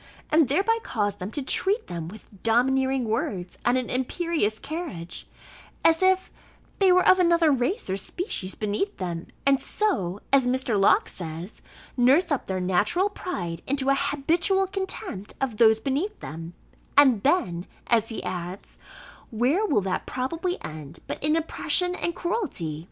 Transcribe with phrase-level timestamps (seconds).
[0.31, 5.27] and thereby cause them to treat them with "domineering words, and an imperious carriage,
[5.85, 6.31] as if
[6.79, 10.75] they were of another race or species beneath them; and so," as Mr.
[10.75, 11.61] Locke says,
[11.95, 16.55] "nurse up their natural pride into an habitual contempt of those beneath them;
[16.97, 18.79] and then," as he adds,
[19.29, 22.79] "where will that probably end, but in oppression and cruelty?"